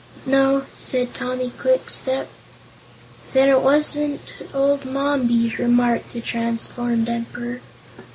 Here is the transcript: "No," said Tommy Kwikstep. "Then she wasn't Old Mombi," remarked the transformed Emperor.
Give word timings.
"No," 0.25 0.63
said 0.73 1.13
Tommy 1.13 1.51
Kwikstep. 1.59 2.25
"Then 3.33 3.49
she 3.49 3.53
wasn't 3.53 4.21
Old 4.51 4.83
Mombi," 4.83 5.55
remarked 5.59 6.13
the 6.13 6.21
transformed 6.21 7.07
Emperor. 7.07 7.61